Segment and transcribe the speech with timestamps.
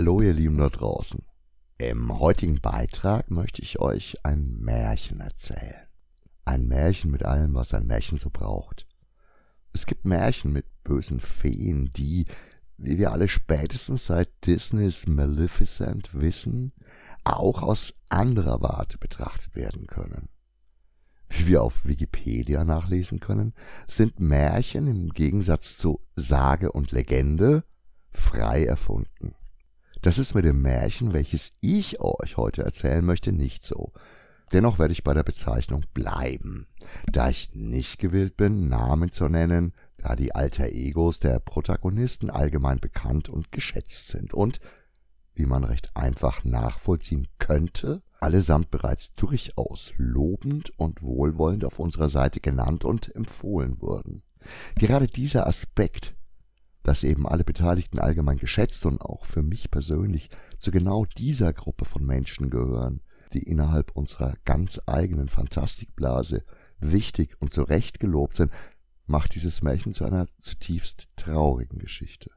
[0.00, 1.20] Hallo ihr Lieben da draußen.
[1.76, 5.86] Im heutigen Beitrag möchte ich euch ein Märchen erzählen.
[6.46, 8.86] Ein Märchen mit allem, was ein Märchen so braucht.
[9.74, 12.24] Es gibt Märchen mit bösen Feen, die,
[12.78, 16.72] wie wir alle spätestens seit Disneys Maleficent wissen,
[17.22, 20.30] auch aus anderer Warte betrachtet werden können.
[21.28, 23.52] Wie wir auf Wikipedia nachlesen können,
[23.86, 27.64] sind Märchen im Gegensatz zu Sage und Legende
[28.12, 29.34] frei erfunden.
[30.02, 33.92] Das ist mit dem Märchen, welches ich euch heute erzählen möchte, nicht so.
[34.52, 36.66] Dennoch werde ich bei der Bezeichnung bleiben,
[37.12, 42.78] da ich nicht gewillt bin, Namen zu nennen, da die Alter Egos der Protagonisten allgemein
[42.78, 44.58] bekannt und geschätzt sind und,
[45.34, 52.40] wie man recht einfach nachvollziehen könnte, allesamt bereits durchaus lobend und wohlwollend auf unserer Seite
[52.40, 54.22] genannt und empfohlen wurden.
[54.76, 56.16] Gerade dieser Aspekt
[56.82, 61.84] dass eben alle Beteiligten allgemein geschätzt und auch für mich persönlich zu genau dieser Gruppe
[61.84, 63.00] von Menschen gehören,
[63.32, 66.42] die innerhalb unserer ganz eigenen Fantastikblase
[66.78, 68.50] wichtig und zu Recht gelobt sind,
[69.06, 72.30] macht dieses Märchen zu einer zutiefst traurigen Geschichte.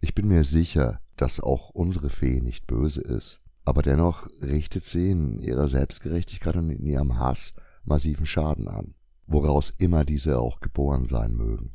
[0.00, 5.10] Ich bin mir sicher, dass auch unsere Fee nicht böse ist, aber dennoch richtet sie
[5.10, 7.52] in ihrer Selbstgerechtigkeit und in ihrem Hass
[7.84, 8.94] massiven Schaden an,
[9.26, 11.74] woraus immer diese auch geboren sein mögen.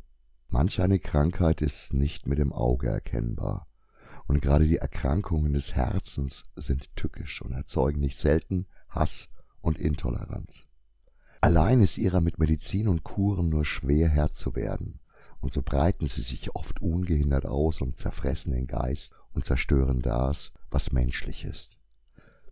[0.53, 3.65] Manch eine Krankheit ist nicht mit dem Auge erkennbar,
[4.27, 9.29] und gerade die Erkrankungen des Herzens sind tückisch und erzeugen nicht selten Hass
[9.61, 10.67] und Intoleranz.
[11.41, 14.99] Allein ist ihrer mit Medizin und Kuren nur schwer Herr zu werden,
[15.39, 20.51] und so breiten sie sich oft ungehindert aus und zerfressen den Geist und zerstören das,
[20.69, 21.79] was menschlich ist,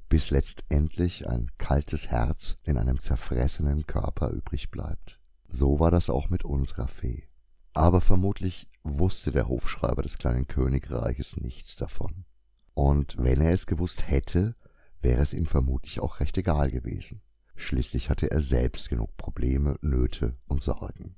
[0.10, 5.20] bis letztendlich ein kaltes Herz in einem zerfressenen Körper übrig bleibt.
[5.48, 7.28] So war das auch mit unserer Fee.
[7.74, 12.26] Aber vermutlich wusste der Hofschreiber des kleinen Königreiches nichts davon.
[12.74, 14.56] Und wenn er es gewusst hätte,
[15.02, 17.22] wäre es ihm vermutlich auch recht egal gewesen.
[17.56, 21.16] Schließlich hatte er selbst genug Probleme, Nöte und Sorgen.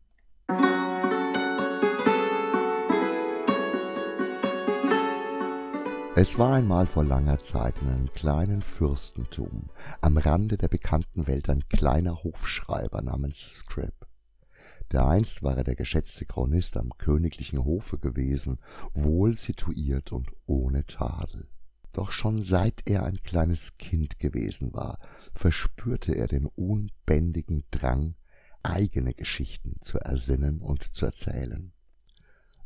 [6.16, 11.50] Es war einmal vor langer Zeit in einem kleinen Fürstentum am Rande der bekannten Welt
[11.50, 14.03] ein kleiner Hofschreiber namens Scrib.
[14.94, 18.60] Dereinst war er der geschätzte Chronist am königlichen Hofe gewesen,
[18.94, 21.48] wohl situiert und ohne Tadel.
[21.94, 25.00] Doch schon seit er ein kleines Kind gewesen war,
[25.34, 28.16] verspürte er den unbändigen Drang,
[28.62, 31.74] eigene Geschichten zu ersinnen und zu erzählen.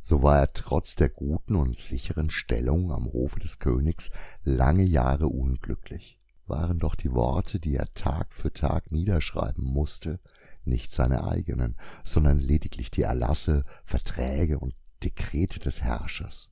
[0.02, 4.10] So war er trotz der guten und sicheren Stellung am Hofe des Königs
[4.44, 6.18] lange Jahre unglücklich.
[6.46, 10.20] Waren doch die Worte, die er Tag für Tag niederschreiben musste,
[10.68, 16.50] nicht seine eigenen, sondern lediglich die Erlasse, Verträge und Dekrete des Herrschers,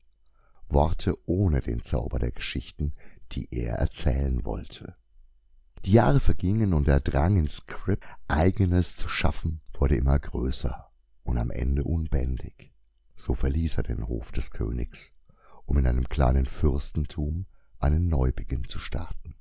[0.69, 2.93] Worte ohne den Zauber der Geschichten,
[3.33, 4.97] die er erzählen wollte.
[5.85, 10.89] Die Jahre vergingen und der Drang ins Skript eigenes zu schaffen wurde immer größer
[11.23, 12.73] und am Ende unbändig.
[13.15, 15.13] So verließ er den Hof des Königs,
[15.65, 17.47] um in einem kleinen Fürstentum
[17.79, 19.37] einen Neubeginn zu starten.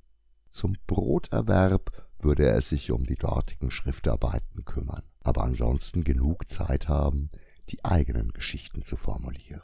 [0.50, 7.30] Zum Broterwerb würde er sich um die dortigen Schriftarbeiten kümmern, aber ansonsten genug Zeit haben,
[7.68, 9.62] die eigenen Geschichten zu formulieren.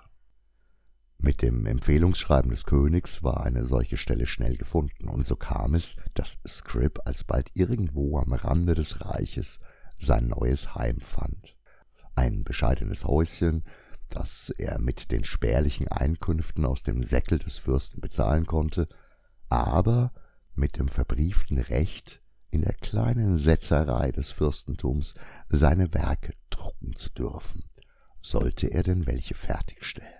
[1.18, 5.94] Mit dem Empfehlungsschreiben des Königs war eine solche Stelle schnell gefunden, und so kam es,
[6.14, 9.60] dass Scrib alsbald irgendwo am Rande des Reiches
[9.98, 11.56] sein neues Heim fand.
[12.16, 13.62] Ein bescheidenes Häuschen,
[14.08, 18.88] das er mit den spärlichen Einkünften aus dem Säckel des Fürsten bezahlen konnte,
[19.48, 20.12] aber
[20.54, 22.21] mit dem verbrieften Recht,
[22.52, 25.14] in der kleinen Setzerei des Fürstentums
[25.48, 27.64] seine Werke drucken zu dürfen,
[28.20, 30.10] sollte er denn welche fertigstellen.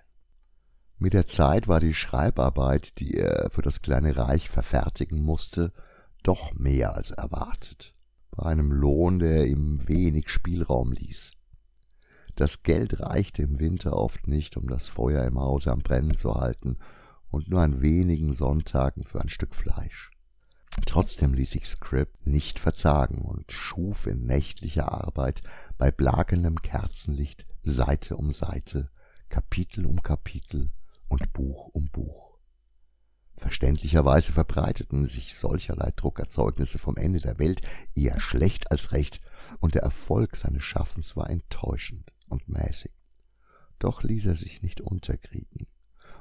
[0.98, 5.72] Mit der Zeit war die Schreibarbeit, die er für das kleine Reich verfertigen musste,
[6.22, 7.94] doch mehr als erwartet,
[8.30, 11.32] bei einem Lohn, der ihm wenig Spielraum ließ.
[12.34, 16.34] Das Geld reichte im Winter oft nicht, um das Feuer im Hause am Brennen zu
[16.34, 16.78] halten,
[17.30, 20.11] und nur an wenigen Sonntagen für ein Stück Fleisch.
[20.86, 25.42] Trotzdem ließ sich Script nicht verzagen und schuf in nächtlicher Arbeit
[25.76, 28.90] bei blagendem Kerzenlicht Seite um Seite,
[29.28, 30.70] Kapitel um Kapitel
[31.08, 32.38] und Buch um Buch.
[33.36, 37.60] Verständlicherweise verbreiteten sich solcherlei Druckerzeugnisse vom Ende der Welt
[37.94, 39.20] eher schlecht als recht,
[39.58, 42.92] und der Erfolg seines Schaffens war enttäuschend und mäßig.
[43.78, 45.66] Doch ließ er sich nicht unterkriegen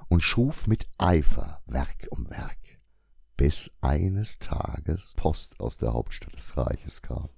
[0.09, 2.80] und schuf mit Eifer Werk um Werk
[3.37, 7.29] bis eines Tages Post aus der Hauptstadt des Reiches kam.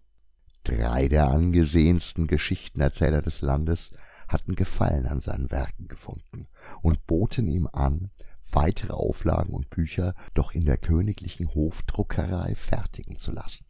[0.63, 3.91] Drei der angesehensten Geschichtenerzähler des Landes
[4.27, 6.47] hatten Gefallen an seinen Werken gefunden
[6.81, 8.11] und boten ihm an,
[8.49, 13.65] weitere Auflagen und Bücher doch in der königlichen Hofdruckerei fertigen zu lassen.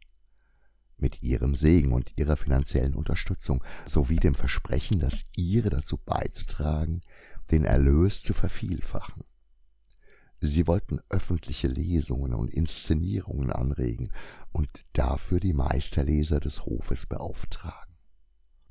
[0.96, 7.02] Mit ihrem Segen und ihrer finanziellen Unterstützung sowie dem Versprechen, das ihre dazu beizutragen,
[7.50, 9.24] den Erlös zu vervielfachen.
[10.46, 14.10] Sie wollten öffentliche Lesungen und Inszenierungen anregen
[14.52, 17.94] und dafür die Meisterleser des Hofes beauftragen.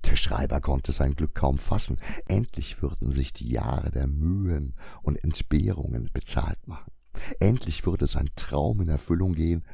[0.06, 1.98] Der Schreiber konnte sein Glück kaum fassen,
[2.28, 6.92] endlich würden sich die Jahre der Mühen und Entbehrungen bezahlt machen.
[7.40, 9.66] Endlich würde sein Traum in Erfüllung gehen,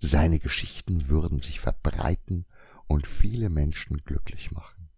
[0.00, 2.46] seine Geschichten würden sich verbreiten
[2.88, 4.88] und viele Menschen glücklich machen.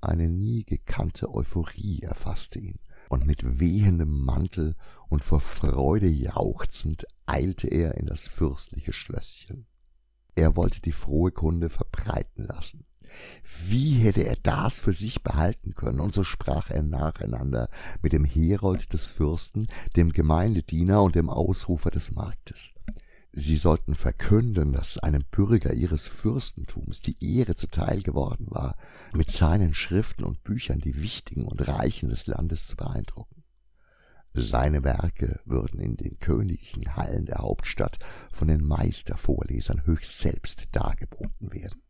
[0.00, 4.74] Eine nie gekannte Euphorie erfasste ihn, und mit wehendem Mantel
[5.08, 9.66] und vor Freude jauchzend eilte er in das fürstliche Schlösschen.
[10.34, 12.84] Er wollte die frohe Kunde verbreiten lassen.
[13.66, 16.00] Wie hätte er das für sich behalten können?
[16.00, 17.68] Und so sprach er nacheinander
[18.02, 19.66] mit dem Herold des Fürsten,
[19.96, 22.70] dem Gemeindediener und dem Ausrufer des Marktes.
[23.38, 28.78] Sie sollten verkünden, dass einem Bürger ihres Fürstentums die Ehre zuteil geworden war,
[29.12, 33.44] mit seinen Schriften und Büchern die Wichtigen und Reichen des Landes zu beeindrucken.
[34.32, 37.98] Seine Werke würden in den königlichen Hallen der Hauptstadt
[38.32, 41.82] von den Meistervorlesern höchst selbst dargeboten werden.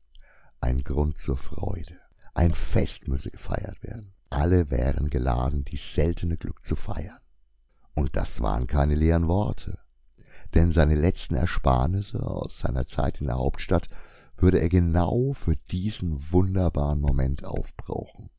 [0.59, 1.97] Ein Grund zur Freude.
[2.35, 4.15] Ein Fest müsse gefeiert werden.
[4.31, 7.21] Alle wären geladen, dies seltene Glück zu feiern.
[7.95, 9.79] Und das waren keine leeren Worte
[10.57, 13.91] denn seine letzten Ersparnisse aus seiner Zeit in der Hauptstadt
[14.39, 18.31] würde er genau für diesen wunderbaren Moment aufbrauchen.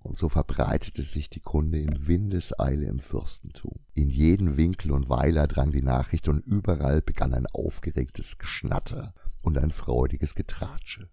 [0.00, 3.78] Und so verbreitete sich die Kunde in Windeseile im Fürstentum.
[3.94, 9.58] In jeden Winkel und Weiler drang die Nachricht und überall begann ein aufgeregtes Geschnatter und
[9.58, 11.08] ein freudiges Getratsche.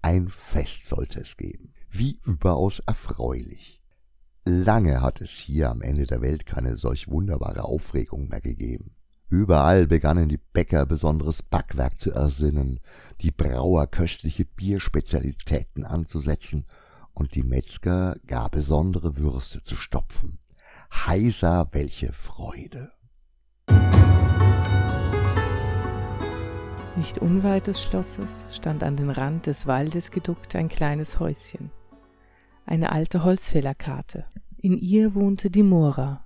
[0.00, 3.82] Ein Fest sollte es geben, wie überaus erfreulich.
[4.44, 8.91] Lange hat es hier am Ende der Welt keine solch wunderbare Aufregung mehr gegeben.
[9.32, 12.80] Überall begannen die Bäcker besonderes Backwerk zu ersinnen,
[13.22, 16.66] die Brauer köstliche Bierspezialitäten anzusetzen
[17.14, 20.38] und die Metzger gar besondere Würste zu stopfen.
[20.92, 22.92] Heiser, welche Freude!
[26.98, 31.70] Nicht unweit des Schlosses stand an den Rand des Waldes geduckt ein kleines Häuschen.
[32.66, 34.26] Eine alte Holzfällerkarte.
[34.58, 36.22] In ihr wohnte die Mora,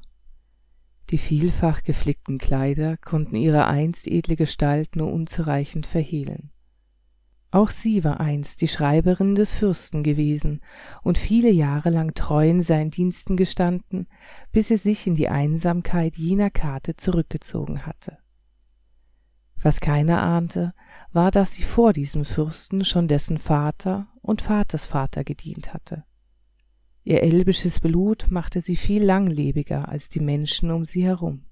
[1.10, 6.50] die vielfach geflickten Kleider konnten ihre einst edle Gestalt nur unzureichend verhehlen.
[7.52, 10.60] Auch sie war einst die Schreiberin des Fürsten gewesen
[11.02, 14.08] und viele Jahre lang treu in seinen Diensten gestanden,
[14.52, 18.18] bis er sich in die Einsamkeit jener Karte zurückgezogen hatte.
[19.62, 20.74] Was keiner ahnte,
[21.12, 26.04] war, dass sie vor diesem Fürsten schon dessen Vater und Vatersvater gedient hatte.
[27.08, 31.42] Ihr elbisches Blut machte sie viel langlebiger als die Menschen um sie herum.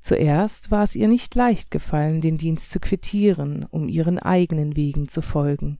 [0.00, 5.06] Zuerst war es ihr nicht leicht gefallen, den Dienst zu quittieren, um ihren eigenen Wegen
[5.06, 5.78] zu folgen,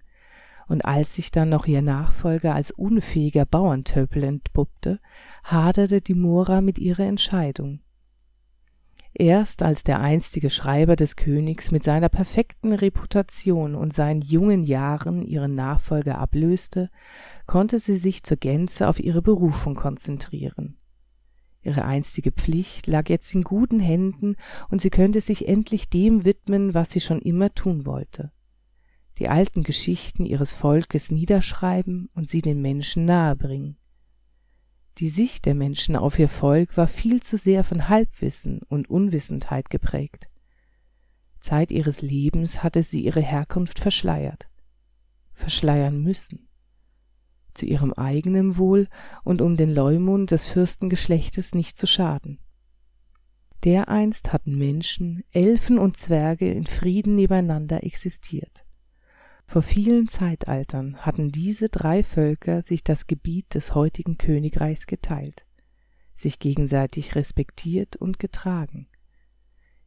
[0.69, 5.01] und als sich dann noch ihr Nachfolger als unfähiger Bauerntöpel entpuppte,
[5.43, 7.81] haderte die Mora mit ihrer Entscheidung.
[9.15, 15.23] Erst als der einstige Schreiber des Königs mit seiner perfekten Reputation und seinen jungen Jahren
[15.23, 16.89] ihren Nachfolger ablöste,
[17.47, 20.77] konnte sie sich zur Gänze auf ihre Berufung konzentrieren.
[21.63, 24.37] Ihre einstige Pflicht lag jetzt in guten Händen,
[24.69, 28.33] und sie könnte sich endlich dem widmen, was sie schon immer tun wollte
[29.19, 33.77] die alten Geschichten ihres Volkes niederschreiben und sie den Menschen nahebringen.
[34.99, 39.71] Die Sicht der Menschen auf ihr Volk war viel zu sehr von Halbwissen und Unwissendheit
[39.71, 40.27] geprägt.
[41.41, 44.49] Zeit ihres Lebens hatte sie ihre Herkunft verschleiert,
[45.33, 46.49] verschleiern müssen,
[47.55, 48.89] zu ihrem eigenen Wohl
[49.25, 52.39] und um den Leumund des Fürstengeschlechtes nicht zu schaden.
[53.65, 58.65] Dereinst hatten Menschen, Elfen und Zwerge in Frieden nebeneinander existiert.
[59.47, 65.47] Vor vielen Zeitaltern hatten diese drei Völker sich das Gebiet des heutigen Königreichs geteilt,
[66.15, 68.89] sich gegenseitig respektiert und getragen.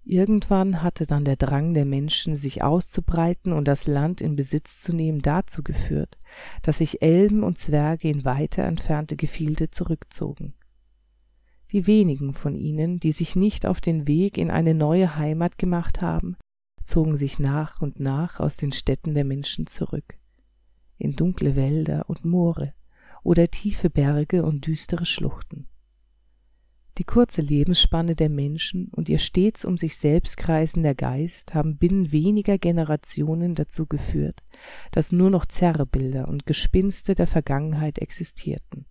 [0.07, 4.93] Irgendwann hatte dann der Drang der Menschen, sich auszubreiten und das Land in Besitz zu
[4.93, 6.19] nehmen, dazu geführt,
[6.61, 10.53] dass sich Elben und Zwerge in weiter entfernte Gefilde zurückzogen.
[11.71, 16.03] Die wenigen von ihnen, die sich nicht auf den Weg in eine neue Heimat gemacht
[16.03, 16.37] haben,
[16.83, 20.19] zogen sich nach und nach aus den Städten der Menschen zurück,
[20.99, 22.75] in dunkle Wälder und Moore
[23.23, 25.67] oder tiefe Berge und düstere Schluchten.
[26.97, 32.13] Die kurze Lebensspanne der Menschen und ihr stets um sich selbst kreisender Geist haben binnen
[32.13, 34.41] weniger Generationen dazu geführt,
[34.91, 38.85] dass nur noch Zerrbilder und Gespinste der Vergangenheit existierten.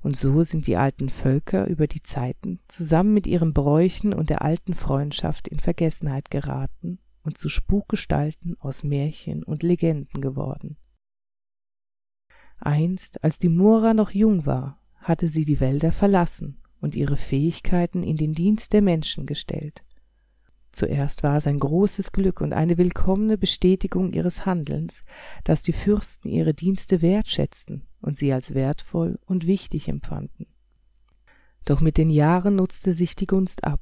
[0.00, 4.42] und so sind die alten Völker über die Zeiten zusammen mit ihren Bräuchen und der
[4.42, 10.76] alten Freundschaft in Vergessenheit geraten und zu Spukgestalten aus Märchen und Legenden geworden.
[12.60, 18.02] Einst, als die Mora noch jung war, hatte sie die Wälder verlassen und ihre Fähigkeiten
[18.02, 19.82] in den Dienst der Menschen gestellt.
[20.72, 25.00] Zuerst war es ein großes Glück und eine willkommene Bestätigung ihres Handelns,
[25.42, 30.46] dass die Fürsten ihre Dienste wertschätzten und sie als wertvoll und wichtig empfanden.
[31.64, 33.80] Doch mit den Jahren nutzte sich die Gunst ab,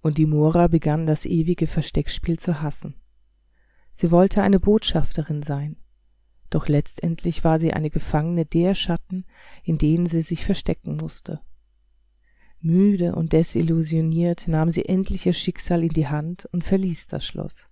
[0.00, 2.94] und die Mora begann das ewige Versteckspiel zu hassen.
[3.92, 5.76] Sie wollte eine Botschafterin sein,
[6.50, 9.24] doch letztendlich war sie eine Gefangene der Schatten,
[9.64, 11.40] in denen sie sich verstecken musste.
[12.60, 17.68] Müde und desillusioniert nahm sie endlich ihr Schicksal in die Hand und verließ das Schloss.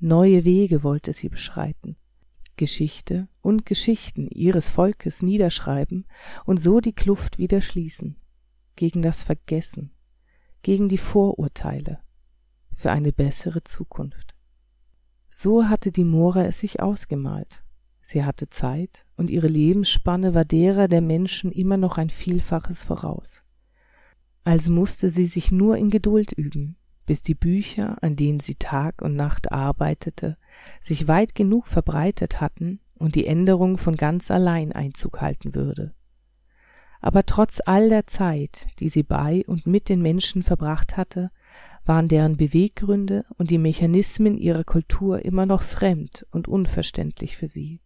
[0.00, 1.96] Neue Wege wollte sie beschreiten,
[2.56, 6.06] Geschichte und Geschichten ihres Volkes niederschreiben
[6.44, 8.16] und so die Kluft wieder schließen,
[8.76, 9.90] gegen das Vergessen,
[10.62, 11.98] gegen die Vorurteile,
[12.76, 14.34] für eine bessere Zukunft.
[15.30, 17.62] So hatte die Mora es sich ausgemalt.
[18.02, 23.42] Sie hatte Zeit, und ihre Lebensspanne war derer der Menschen immer noch ein Vielfaches voraus
[24.46, 29.02] also musste sie sich nur in Geduld üben, bis die Bücher, an denen sie Tag
[29.02, 30.36] und Nacht arbeitete,
[30.80, 35.94] sich weit genug verbreitet hatten und die Änderung von ganz allein Einzug halten würde.
[37.00, 41.32] Aber trotz all der Zeit, die sie bei und mit den Menschen verbracht hatte,
[41.84, 47.80] waren deren Beweggründe und die Mechanismen ihrer Kultur immer noch fremd und unverständlich für sie.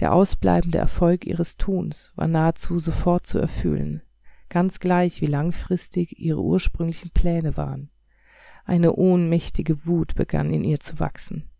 [0.00, 4.02] Der ausbleibende Erfolg ihres Tuns war nahezu sofort zu erfüllen,
[4.54, 7.90] ganz gleich wie langfristig ihre ursprünglichen Pläne waren.
[8.64, 11.50] Eine ohnmächtige Wut begann in ihr zu wachsen.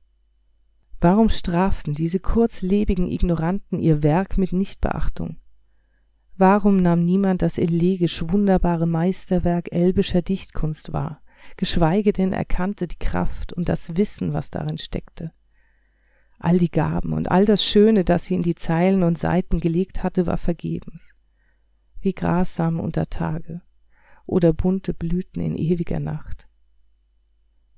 [1.00, 5.38] Warum straften diese kurzlebigen Ignoranten ihr Werk mit Nichtbeachtung?
[6.36, 11.20] Warum nahm niemand das elegisch wunderbare Meisterwerk elbischer Dichtkunst wahr,
[11.56, 15.32] geschweige denn erkannte die Kraft und das Wissen, was darin steckte?
[16.38, 20.04] All die Gaben und all das Schöne, das sie in die Zeilen und Seiten gelegt
[20.04, 21.12] hatte, war vergebens
[22.04, 23.62] wie Grassamen unter Tage
[24.26, 26.48] oder bunte Blüten in ewiger Nacht.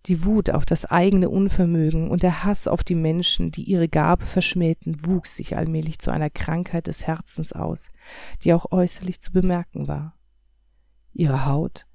[0.06, 4.24] Die Wut auf das eigene Unvermögen und der Hass auf die Menschen, die ihre Gabe
[4.24, 7.90] verschmähten, wuchs sich allmählich zu einer Krankheit des Herzens aus,
[8.44, 10.16] die auch äußerlich zu bemerken war.
[11.12, 11.86] Ihre Haut,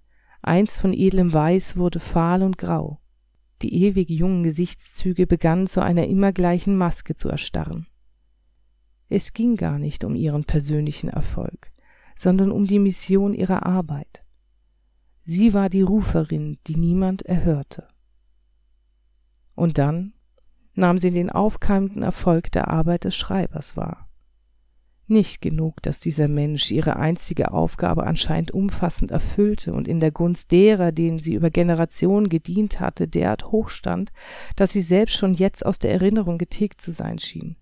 [0.42, 3.00] einst von edlem Weiß, wurde fahl und grau.
[3.62, 7.88] Die ewig jungen Gesichtszüge begannen zu einer immer gleichen Maske zu erstarren.
[9.08, 11.72] Es ging gar nicht um ihren persönlichen Erfolg
[12.22, 14.24] sondern um die Mission ihrer Arbeit.
[15.24, 17.88] Sie war die Ruferin, die niemand erhörte.
[19.56, 20.14] Und dann
[20.76, 24.08] nahm sie den aufkeimenden Erfolg der Arbeit des Schreibers wahr.
[25.08, 30.52] Nicht genug, dass dieser Mensch ihre einzige Aufgabe anscheinend umfassend erfüllte und in der Gunst
[30.52, 34.12] derer, denen sie über Generationen gedient hatte, derart hoch stand,
[34.56, 37.58] dass sie selbst schon jetzt aus der Erinnerung getilgt zu sein schien.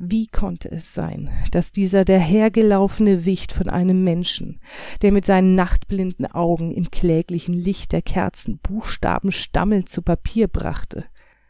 [0.00, 4.60] Wie konnte es sein, dass dieser dahergelaufene Wicht von einem Menschen,
[5.02, 11.04] der mit seinen nachtblinden Augen im kläglichen Licht der Kerzen Buchstaben stammelnd zu Papier brachte,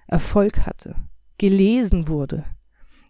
[0.07, 0.97] Erfolg hatte,
[1.37, 2.47] gelesen wurde,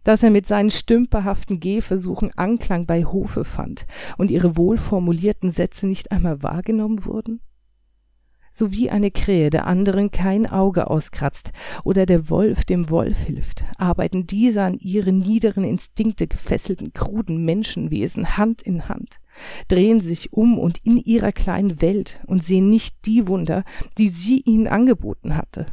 [0.02, 6.11] dass er mit seinen stümperhaften Gehversuchen Anklang bei Hofe fand und ihre wohlformulierten Sätze nicht
[6.11, 7.40] einmal wahrgenommen wurden?
[8.52, 11.52] So wie eine Krähe der anderen kein Auge auskratzt
[11.85, 18.37] oder der Wolf dem Wolf hilft, arbeiten diese an ihre niederen Instinkte gefesselten kruden Menschenwesen
[18.37, 19.21] Hand in Hand,
[19.69, 23.64] drehen sich um und in ihrer kleinen Welt und sehen nicht die Wunder,
[23.97, 25.67] die sie ihnen angeboten hatte.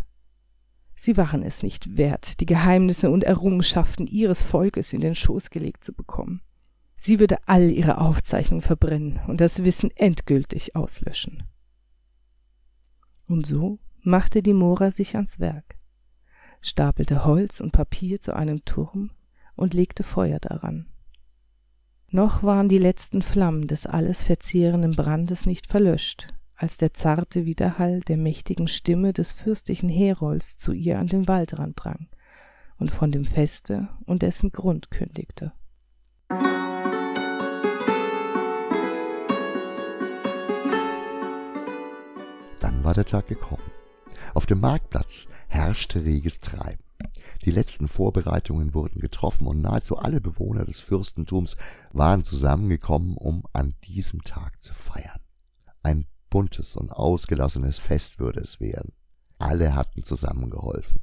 [0.95, 5.83] Sie waren es nicht wert, die Geheimnisse und Errungenschaften ihres Volkes in den Schoß gelegt
[5.83, 6.41] zu bekommen.
[6.97, 11.43] Sie würde all ihre Aufzeichnungen verbrennen und das Wissen endgültig auslöschen.
[13.27, 15.75] Und so machte die Mora sich ans Werk,
[16.61, 19.11] stapelte Holz und Papier zu einem Turm
[19.55, 20.87] und legte Feuer daran.
[22.09, 27.99] Noch waren die letzten Flammen des alles verzehrenden Brandes nicht verlöscht, als der zarte Widerhall
[28.01, 32.07] der mächtigen Stimme des fürstlichen Herolds zu ihr an den Waldrand drang
[32.77, 35.51] und von dem Feste und dessen Grund kündigte.
[42.85, 43.71] War der Tag gekommen.
[44.35, 46.83] Auf dem Marktplatz herrschte reges Treiben.
[47.43, 51.57] Die letzten Vorbereitungen wurden getroffen und nahezu alle Bewohner des Fürstentums
[51.91, 55.19] waren zusammengekommen, um an diesem Tag zu feiern.
[55.81, 58.93] Ein buntes und ausgelassenes Fest würde es werden.
[59.39, 61.01] Alle hatten zusammengeholfen,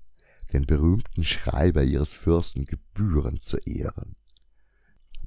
[0.52, 4.14] den berühmten Schreiber ihres Fürsten gebührend zu ehren.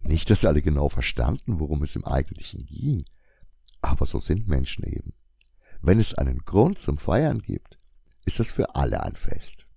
[0.02, 3.04] Nicht, dass alle genau verstanden, worum es im Eigentlichen ging,
[3.82, 5.14] aber so sind Menschen eben.
[5.86, 7.78] Wenn es einen Grund zum Feiern gibt,
[8.26, 9.68] ist das für alle ein Fest.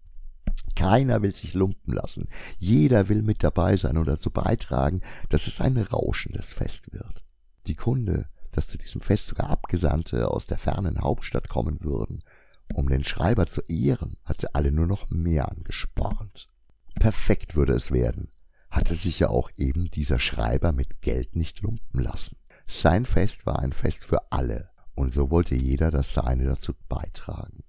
[0.75, 5.61] Keiner will sich lumpen lassen, jeder will mit dabei sein und dazu beitragen, dass es
[5.61, 7.27] ein rauschendes Fest wird.
[7.67, 12.25] Die Kunde, dass zu diesem Fest sogar Abgesandte aus der fernen Hauptstadt kommen würden,
[12.73, 16.49] um den Schreiber zu ehren, hatte alle nur noch mehr angespornt.
[16.95, 18.31] Perfekt würde es werden,
[18.71, 22.38] hatte sich ja auch eben dieser Schreiber mit Geld nicht lumpen lassen.
[22.67, 27.62] Sein Fest war ein Fest für alle, und so wollte jeder das Seine dazu beitragen.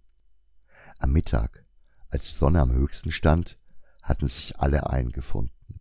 [0.98, 1.63] Am Mittag,
[2.09, 3.59] als die Sonne am höchsten stand,
[4.01, 5.79] hatten sich alle eingefunden,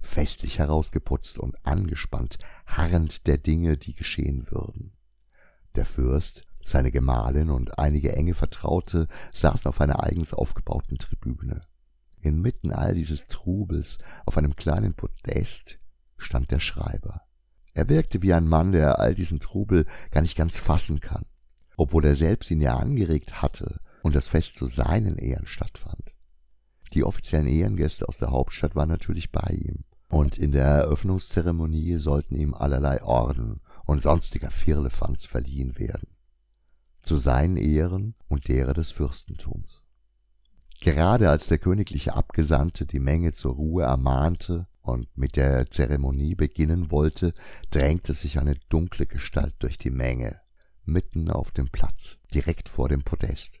[0.00, 4.96] festlich herausgeputzt und angespannt, harrend der Dinge, die geschehen würden.
[5.74, 11.60] Der Fürst, seine Gemahlin und einige enge Vertraute saßen auf einer eigens aufgebauten Tribüne.
[12.22, 15.78] Inmitten all dieses Trubels, auf einem kleinen Podest,
[16.16, 17.27] stand der Schreiber.
[17.78, 21.26] Er wirkte wie ein Mann, der all diesen Trubel gar nicht ganz fassen kann,
[21.76, 26.12] obwohl er selbst ihn ja angeregt hatte und das Fest zu seinen Ehren stattfand.
[26.92, 32.34] Die offiziellen Ehrengäste aus der Hauptstadt waren natürlich bei ihm, und in der Eröffnungszeremonie sollten
[32.34, 36.08] ihm allerlei Orden und sonstiger Firlefanz verliehen werden,
[37.02, 39.84] zu seinen Ehren und derer des Fürstentums.
[40.80, 46.90] Gerade als der königliche Abgesandte die Menge zur Ruhe ermahnte und mit der Zeremonie beginnen
[46.90, 47.34] wollte,
[47.70, 50.40] drängte sich eine dunkle Gestalt durch die Menge,
[50.84, 53.60] mitten auf dem Platz, direkt vor dem Podest.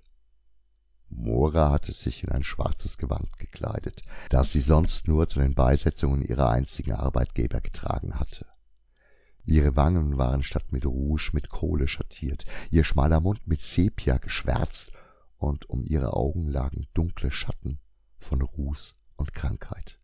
[1.10, 6.22] Mora hatte sich in ein schwarzes Gewand gekleidet, das sie sonst nur zu den Beisetzungen
[6.22, 8.46] ihrer einzigen Arbeitgeber getragen hatte.
[9.44, 14.92] Ihre Wangen waren statt mit Rouge mit Kohle schattiert, ihr schmaler Mund mit Sepia geschwärzt
[15.38, 17.78] und um ihre Augen lagen dunkle Schatten
[18.18, 19.97] von Ruß und Krankheit.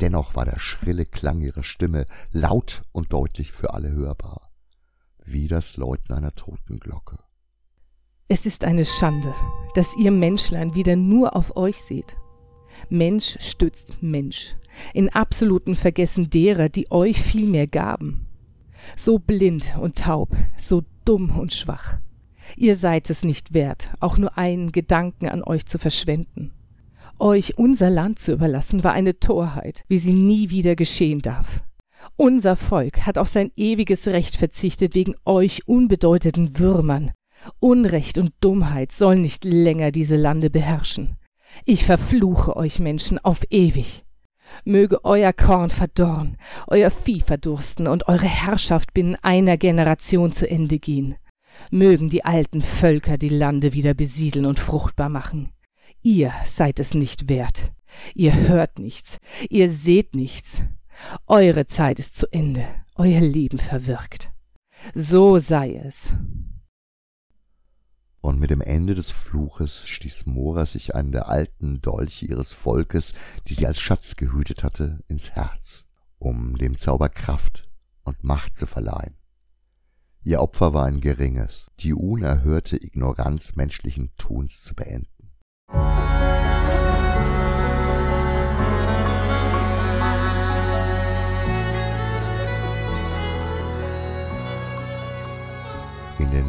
[0.00, 4.50] Dennoch war der schrille Klang ihrer Stimme laut und deutlich für alle hörbar,
[5.24, 7.18] wie das Läuten einer Totenglocke.
[8.26, 9.34] Es ist eine Schande,
[9.74, 12.16] dass ihr Menschlein wieder nur auf euch seht.
[12.88, 14.56] Mensch stützt Mensch,
[14.92, 18.26] in absoluten Vergessen derer, die euch viel mehr gaben.
[18.96, 21.98] So blind und taub, so dumm und schwach.
[22.56, 26.52] Ihr seid es nicht wert, auch nur einen Gedanken an euch zu verschwenden.
[27.18, 31.62] Euch unser Land zu überlassen, war eine Torheit, wie sie nie wieder geschehen darf.
[32.16, 37.12] Unser Volk hat auf sein ewiges Recht verzichtet wegen euch unbedeutenden Würmern.
[37.60, 41.16] Unrecht und Dummheit sollen nicht länger diese Lande beherrschen.
[41.64, 44.04] Ich verfluche euch Menschen auf ewig.
[44.64, 50.78] Möge euer Korn verdorren, euer Vieh verdursten und eure Herrschaft binnen einer Generation zu Ende
[50.78, 51.16] gehen.
[51.70, 55.50] Mögen die alten Völker die Lande wieder besiedeln und fruchtbar machen.
[56.06, 57.72] Ihr seid es nicht wert.
[58.14, 60.62] Ihr hört nichts, ihr seht nichts.
[61.26, 62.62] Eure Zeit ist zu Ende,
[62.94, 64.30] euer Leben verwirkt.
[64.92, 66.12] So sei es.
[68.20, 73.14] Und mit dem Ende des Fluches stieß Mora sich einen der alten Dolche ihres Volkes,
[73.48, 75.86] die sie als Schatz gehütet hatte, ins Herz,
[76.18, 77.66] um dem Zauber Kraft
[78.02, 79.16] und Macht zu verleihen.
[80.22, 85.13] Ihr Opfer war ein geringes, die unerhörte Ignoranz menschlichen Tuns zu beenden.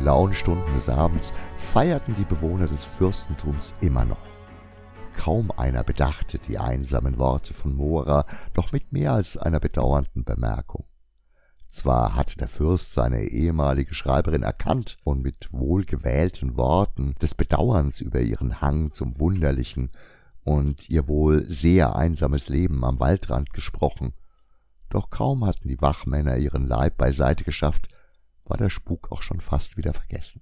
[0.05, 4.25] Lauen Stunden des Abends feierten die Bewohner des Fürstentums immer noch.
[5.17, 10.85] Kaum einer bedachte die einsamen Worte von Mora, doch mit mehr als einer bedauernden Bemerkung.
[11.69, 18.21] Zwar hatte der Fürst seine ehemalige Schreiberin erkannt und mit wohlgewählten Worten des Bedauerns über
[18.21, 19.89] ihren Hang zum Wunderlichen
[20.43, 24.13] und ihr wohl sehr einsames Leben am Waldrand gesprochen,
[24.89, 27.87] doch kaum hatten die Wachmänner ihren Leib beiseite geschafft,
[28.45, 30.41] war der Spuk auch schon fast wieder vergessen.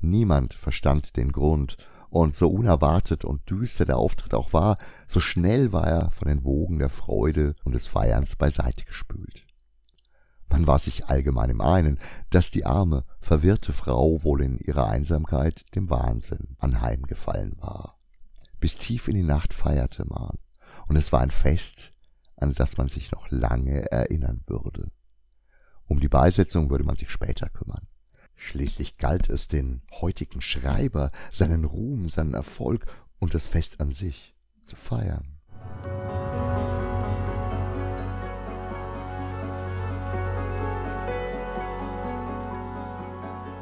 [0.00, 1.76] Niemand verstand den Grund,
[2.14, 4.76] und so unerwartet und düster der Auftritt auch war,
[5.08, 9.44] so schnell war er von den Wogen der Freude und des Feierns beiseite gespült.
[10.48, 11.98] Man war sich allgemein im einen,
[12.30, 17.98] dass die arme, verwirrte Frau wohl in ihrer Einsamkeit dem Wahnsinn anheimgefallen war.
[18.60, 20.38] Bis tief in die Nacht feierte man,
[20.86, 21.90] und es war ein Fest,
[22.36, 24.92] an das man sich noch lange erinnern würde.
[25.86, 27.86] Um die Beisetzung würde man sich später kümmern.
[28.36, 32.86] Schließlich galt es den heutigen Schreiber, seinen Ruhm, seinen Erfolg
[33.18, 34.34] und das Fest an sich
[34.66, 35.38] zu feiern.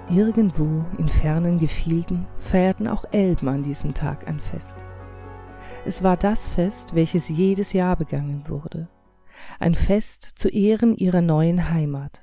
[0.09, 4.85] Irgendwo in fernen Gefilden feierten auch Elben an diesem Tag ein Fest.
[5.87, 8.89] Es war das Fest, welches jedes Jahr begangen wurde.
[9.59, 12.23] Ein Fest zu Ehren ihrer neuen Heimat.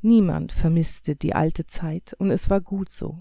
[0.00, 3.18] Niemand vermisste die alte Zeit, und es war gut so.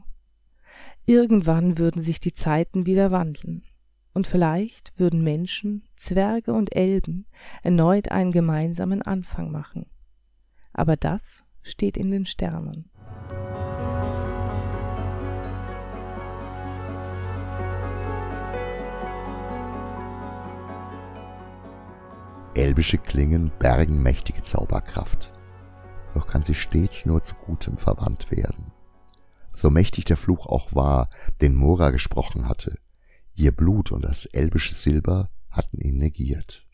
[1.05, 3.63] Irgendwann würden sich die Zeiten wieder wandeln,
[4.13, 7.25] und vielleicht würden Menschen, Zwerge und Elben
[7.63, 9.87] erneut einen gemeinsamen Anfang machen.
[10.73, 12.89] Aber das steht in den Sternen.
[22.55, 25.33] Elbische Klingen bergen mächtige Zauberkraft,
[26.13, 28.71] doch kann sie stets nur zu Gutem verwandt werden.
[29.51, 31.09] So mächtig der Fluch auch war,
[31.41, 32.77] den Mora gesprochen hatte,
[33.33, 36.65] ihr Blut und das elbische Silber hatten ihn negiert.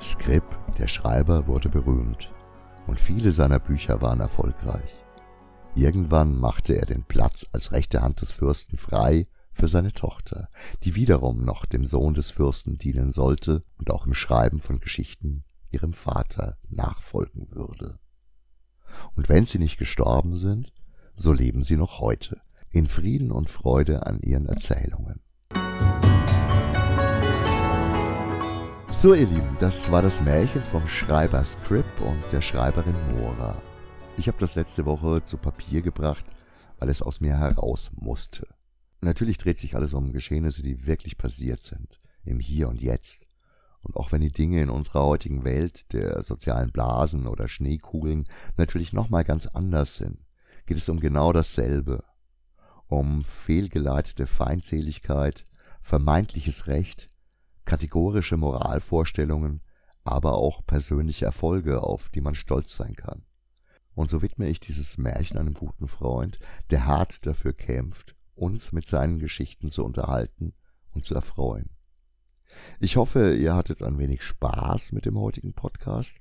[0.00, 0.44] Skrip,
[0.78, 2.32] der Schreiber, wurde berühmt,
[2.88, 5.04] und viele seiner Bücher waren erfolgreich.
[5.74, 10.48] Irgendwann machte er den Platz als rechte Hand des Fürsten frei für seine Tochter,
[10.84, 15.44] die wiederum noch dem Sohn des Fürsten dienen sollte und auch im Schreiben von Geschichten
[15.70, 17.98] ihrem Vater nachfolgen würde.
[19.14, 20.72] Und wenn sie nicht gestorben sind,
[21.14, 22.40] so leben sie noch heute
[22.72, 25.20] in Frieden und Freude an ihren Erzählungen.
[28.92, 33.56] So ihr Lieben, das war das Märchen vom Schreiber Scrip und der Schreiberin Mora.
[34.20, 36.26] Ich habe das letzte Woche zu Papier gebracht,
[36.78, 38.46] weil es aus mir heraus musste.
[39.00, 43.20] Natürlich dreht sich alles um Geschehnisse, die wirklich passiert sind, im Hier und Jetzt.
[43.80, 48.26] Und auch wenn die Dinge in unserer heutigen Welt der sozialen Blasen oder Schneekugeln
[48.58, 50.18] natürlich nochmal ganz anders sind,
[50.66, 52.04] geht es um genau dasselbe.
[52.88, 55.46] Um fehlgeleitete Feindseligkeit,
[55.80, 57.06] vermeintliches Recht,
[57.64, 59.62] kategorische Moralvorstellungen,
[60.04, 63.24] aber auch persönliche Erfolge, auf die man stolz sein kann.
[64.00, 66.38] Und so widme ich dieses Märchen einem guten Freund,
[66.70, 70.54] der hart dafür kämpft, uns mit seinen Geschichten zu unterhalten
[70.92, 71.68] und zu erfreuen.
[72.78, 76.16] Ich hoffe, ihr hattet ein wenig Spaß mit dem heutigen Podcast.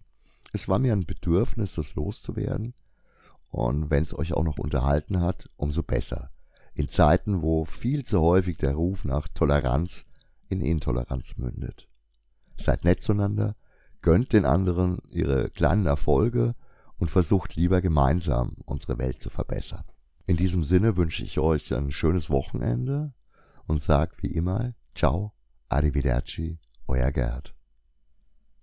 [0.52, 2.74] Es war mir ein Bedürfnis, das loszuwerden.
[3.48, 6.32] Und wenn es euch auch noch unterhalten hat, umso besser.
[6.74, 10.04] In Zeiten, wo viel zu häufig der Ruf nach Toleranz
[10.50, 11.88] in Intoleranz mündet.
[12.58, 13.56] Seid nett zueinander,
[14.02, 16.56] gönnt den anderen ihre kleinen Erfolge
[17.00, 19.84] und versucht lieber gemeinsam unsere Welt zu verbessern.
[20.26, 23.14] In diesem Sinne wünsche ich euch ein schönes Wochenende
[23.66, 25.34] und sag wie immer Ciao,
[25.70, 27.56] Arrivederci, euer Gerd.